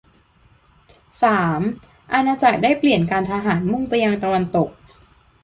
[1.23, 1.61] สาม
[2.13, 4.69] อาณาจักรได้เปลี่ยนการทหารมุ่งไปยังตะวันตก